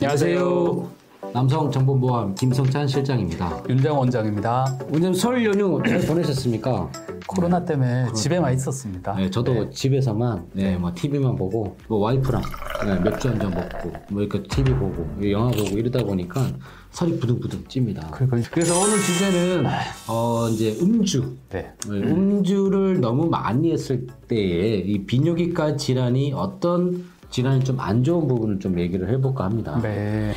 [0.00, 0.90] 안녕하세요.
[1.34, 3.62] 남성정보보험 김성찬 실장입니다.
[3.68, 4.78] 윤정 원장입니다.
[4.92, 6.90] 오늘 설 연휴 잘 보내셨습니까?
[7.26, 9.14] 코로나 때문에 집에만 있었습니다.
[9.16, 12.40] 네, 저도 집에서만 네, 뭐 TV만 보고 뭐 와이프랑
[12.86, 16.46] 네, 맥주 한 잔 먹고 뭐 이렇게 TV 보고 영화 보고 이러다 보니까
[16.92, 18.08] 살이 부둥부둥 찝니다.
[18.12, 19.66] 그리고- 그래서 오늘 주제는
[20.08, 21.34] 어 이제 음주.
[21.50, 21.72] 네.
[21.88, 28.58] 네, 음주를 너무 많이 했을 때에 이 비뇨기과 질환이 어떤 질환이 좀 안 좋은 부분을
[28.58, 29.78] 좀 얘기를 해볼까 합니다.
[29.82, 30.32] 네.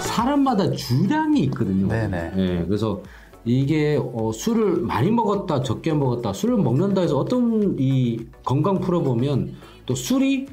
[0.00, 1.88] 사람마다 주량이 있거든요.
[1.88, 2.32] 네네.
[2.36, 3.02] 예, 그래서
[3.44, 9.54] 이게 어, 술을 많이 먹었다, 적게 먹었다, 술을 먹는다 해서 어떤 이 건강 풀어보면
[9.86, 10.46] 또 술이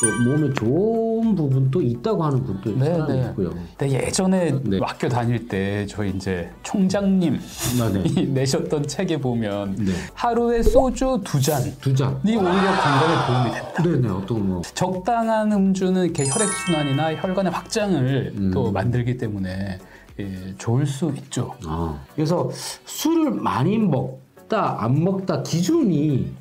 [0.00, 3.26] 또 몸에 좋은 부분도 있다고 하는 분도 네, 네.
[3.28, 3.50] 있고요.
[3.76, 4.78] 근데 예전에 네.
[4.82, 8.22] 학교 다닐 때 저희 이제 총장님이 네, 네.
[8.22, 9.92] 내셨던 책에 보면 네.
[10.14, 12.20] 하루에 소주 두 잔이 두 잔.
[12.24, 13.82] 오히려 건강에 도움이 된다.
[13.82, 14.62] 네네, 어떤 뭐.
[14.62, 18.50] 적당한 음주는 이렇게 혈액 순환이나 혈관의 확장을 음.
[18.52, 19.78] 또 만들기 때문에
[20.20, 21.54] 예, 좋을 수 있죠.
[21.66, 22.48] 아, 그래서
[22.84, 26.32] 술을 많이 먹다, 안 먹다 기준이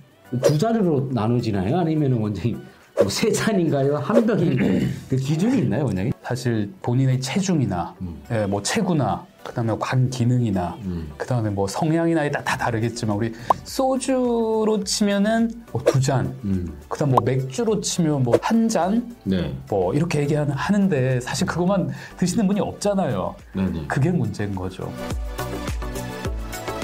[0.43, 1.79] 두 잔으로 나눠지나요?
[1.79, 2.61] 아니면 원장님
[2.99, 3.97] 뭐세 잔인가요?
[3.97, 4.79] 한 병인가요?
[5.09, 6.13] 그 기준이 있나요, 원장님?
[6.23, 8.21] 사실 본인의 체중이나 음.
[8.31, 11.11] 예, 뭐 체구나 그다음에 관 기능이나 음.
[11.17, 13.33] 그다음에 뭐 성향이나 다, 다 다르겠지만 우리
[13.65, 16.73] 소주로 치면은 뭐 두 잔, 음.
[16.87, 19.53] 그다음 뭐 맥주로 치면 뭐 한 잔, 네.
[19.69, 23.35] 뭐 이렇게 얘기하는 하는데 사실 그것만 드시는 분이 없잖아요.
[23.53, 23.83] 네 네.
[23.87, 24.91] 그게 문제인 거죠.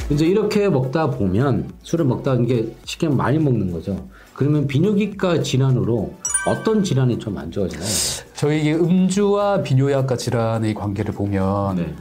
[0.09, 4.07] 이제 이렇게 먹다 보면 술을 먹다 이게 쉽게 많이 먹는 거죠.
[4.33, 6.13] 그러면 비뇨기과 질환으로
[6.47, 7.87] 어떤 질환이 좀 안 좋아지나요?
[8.33, 11.93] 저희 음주와 비뇨약과 질환의 관계를 보면 네.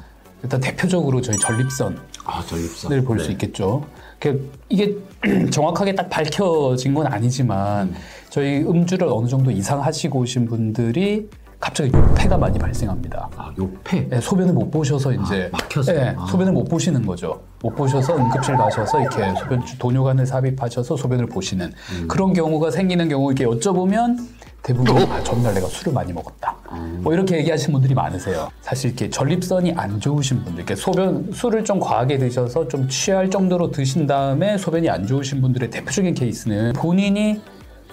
[0.43, 3.05] 일단 대표적으로 저희 전립선을 아 전립선.
[3.05, 3.85] 볼수 있겠죠.
[4.21, 4.97] 그 이게
[5.51, 7.93] 정확하게 딱 밝혀진 건 아니지만
[8.31, 11.29] 저희 음주를 어느 정도 이상 하시고 오신 분들이
[11.61, 13.29] 갑자기 요폐가 많이 발생합니다.
[13.37, 14.09] 아 요폐.
[14.09, 15.93] 네, 소변을 못 보셔서 이제 아, 막혀서?
[15.93, 16.27] 네, 아.
[16.27, 17.41] 소변을 못 보시는 거죠.
[17.61, 22.09] 못 보셔서 응급실 가셔서 이렇게 소변 도뇨관을 삽입하셔서 소변을 보시는 음.
[22.09, 24.19] 그런 경우가 생기는 경우 이렇게 여쭤보면
[24.63, 26.55] 대부분 아, 전날 내가 술을 많이 먹었다.
[26.73, 27.01] 음.
[27.03, 28.51] 뭐 이렇게 얘기하시는 분들이 많으세요.
[28.61, 33.73] 사실 이렇게 전립선이 안 좋으신 분들, 이렇게 소변 술을 좀 과하게 드셔서 좀 취할 정도로
[33.73, 37.41] 드신 다음에 소변이 안 좋으신 분들의 대표적인 케이스는 본인이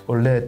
[0.06, 0.44] 원래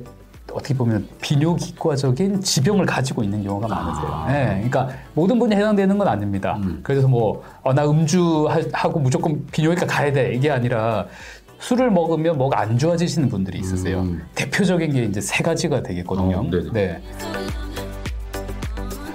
[0.51, 4.07] 어떻게 보면 비뇨기과적인 지병을 가지고 있는 경우가 많으세요.
[4.07, 4.31] 아.
[4.31, 6.59] 네, 그러니까 모든 분이 해당되는 건 아닙니다.
[6.83, 10.33] 그래서 뭐, 어, 나 음주하고 무조건 비뇨기과 가야 돼.
[10.33, 11.05] 이게 아니라
[11.59, 14.01] 술을 먹으면 뭐가 안 좋아지시는 분들이 있으세요.
[14.01, 14.23] 음.
[14.35, 16.37] 대표적인 게 이제 세 가지가 되겠거든요.
[16.37, 16.71] 어, 네네.
[16.71, 17.01] 네.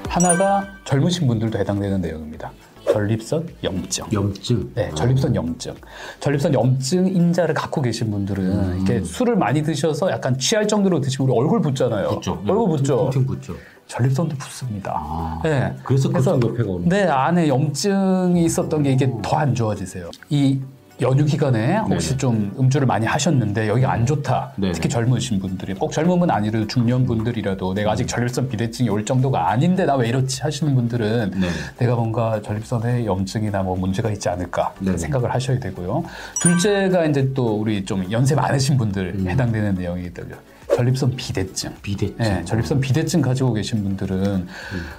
[0.08, 2.50] 하나가 젊으신 분들도 해당되는 내용입니다.
[2.92, 4.04] 전립선 염증.
[4.12, 4.70] 염증.
[4.74, 5.74] 네, 전립선 염증.
[6.20, 8.76] 전립선 염증 인자를 갖고 계신 분들은 음.
[8.76, 12.08] 이렇게 술을 많이 드셔서 약간 취할 정도로 드시면 우리 얼굴 붓잖아요.
[12.10, 12.42] 붙죠.
[12.46, 13.10] 얼굴 붓죠.
[13.10, 13.54] 퉁퉁 붙죠.
[13.86, 14.92] 전립선도 붓습니다.
[14.94, 15.40] 아.
[15.42, 15.74] 네.
[15.84, 16.88] 그래서 급성 오는.
[16.88, 20.10] 네, 안에 염증이 있었던 게 이게 더 안 좋아지세요.
[20.28, 20.60] 이
[21.00, 22.18] 연휴 기간에 혹시 네네.
[22.18, 24.52] 좀 음주를 많이 하셨는데 여기가 안 좋다.
[24.56, 24.72] 네네.
[24.72, 29.50] 특히 젊으신 분들이 꼭 젊은 분 아니라도 중년 분들이라도 내가 아직 전립선 비대증이 올 정도가
[29.50, 31.48] 아닌데 나 왜 이렇지 하시는 분들은 네.
[31.78, 34.72] 내가 뭔가 전립선에 염증이나 뭐 문제가 있지 않을까.
[34.96, 36.04] 생각을 하셔야 되고요.
[36.40, 39.28] 둘째가 이제 또 우리 좀 연세 많으신 분들 음.
[39.28, 40.34] 해당되는 내용이거든요.
[40.74, 41.74] 전립선 비대증.
[41.82, 42.16] 비대증.
[42.18, 44.46] 네, 전립선 비대증 가지고 계신 분들은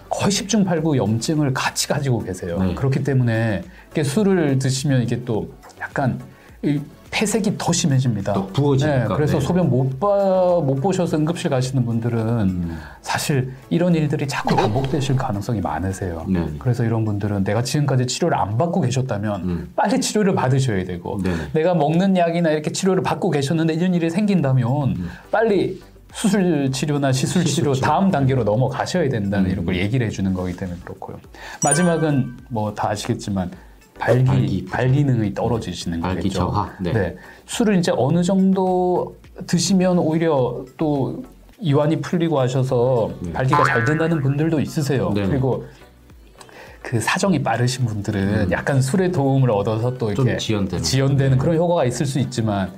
[0.09, 2.61] 거의 10중 8구 염증을 같이 가지고 계세요.
[2.61, 2.75] 네.
[2.75, 5.51] 그렇기 때문에 이게 술을 드시면 이게 또
[5.83, 6.19] 약간
[6.61, 6.79] 이
[7.11, 8.33] 폐색이 더 심해집니다.
[8.33, 9.07] 또 부어지니까.
[9.09, 9.45] 네, 그래서 네.
[9.45, 10.07] 소변 못, 봐,
[10.63, 12.17] 못 보셔서 응급실 가시는 분들은
[12.49, 12.79] 음.
[13.03, 16.25] 사실 이런 일들이 자꾸 반복되실 가능성이 많으세요.
[16.27, 16.43] 네.
[16.57, 19.71] 그래서 이런 분들은 내가 지금까지 치료를 안 받고 계셨다면 음.
[19.75, 21.35] 빨리 치료를 받으셔야 되고 네.
[21.53, 24.95] 내가 먹는 약이나 이렇게 치료를 받고 계셨는데 이런 일이 생긴다면
[25.29, 25.79] 빨리
[26.13, 27.45] 수술 치료나 시술 음.
[27.45, 27.73] 치료.
[27.75, 29.51] 다음 단계로 넘어가셔야 된다는 음.
[29.51, 31.19] 이런 걸 얘기를 해주는 거기 때문에 그렇고요.
[31.63, 33.51] 마지막은 뭐 다 아시겠지만
[34.05, 34.65] 발기 발기.
[34.65, 36.39] 발기능이 떨어지시는 발기 거겠죠.
[36.39, 36.71] 저하.
[36.79, 37.15] 네.
[37.45, 39.15] 술을 이제 어느 정도
[39.47, 41.23] 드시면 오히려 또
[41.59, 45.11] 이완이 풀리고 하셔서 발기가 잘 된다는 분들도 있으세요.
[45.13, 45.25] 네.
[45.27, 45.65] 그리고
[46.81, 50.15] 그 사정이 빠르신 분들은 약간 술의 도움을 얻어서 또 음.
[50.15, 50.83] 좀 이렇게 지연되는.
[50.83, 52.71] 지연되는 그런 효과가 있을 수 있지만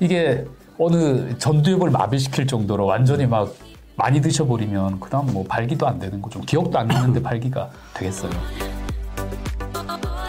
[0.00, 0.44] 이게
[0.78, 3.54] 어느 전두엽을 마비시킬 정도로 완전히 막
[3.94, 6.40] 많이 드셔버리면 그다음 뭐 발기도 안 되는 거죠.
[6.40, 8.32] 기억도 안 나는데 발기가 되겠어요.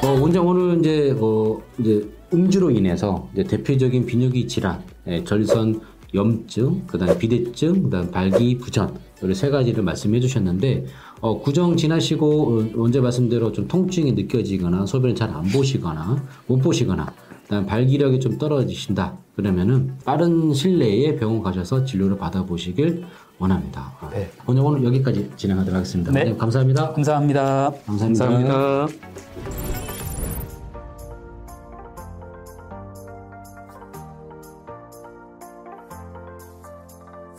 [0.04, 5.80] 어, 원장 오늘 이제 뭐 이제 음주로 인해서 이제 대표적인 비뇨기 질환, 예, 전선
[6.14, 10.86] 염증, 그다음 비대증, 그다음 발기 부전 이런 세 가지를 말씀해 주셨는데
[11.22, 17.12] 어, 구정 지나시고 어, 언제 말씀대로 좀 통증이 느껴지거나 소변을 잘 안 보시거나 못 보시거나
[17.44, 19.18] 그다음 발기력이 좀 떨어지신다.
[19.36, 23.06] 그러면은 빠른 시일 내에 병원 가셔서 진료를 받아보시길
[23.40, 23.94] 원합니다.
[24.00, 24.30] 아, 네.
[24.46, 26.12] 오늘 오늘 여기까지 진행하도록 하겠습니다.
[26.12, 26.20] 네.
[26.20, 26.94] 선생님 감사합니다.
[26.94, 27.74] 감사합니다.
[27.86, 28.26] 감사합니다.
[28.26, 29.63] 감사합니다.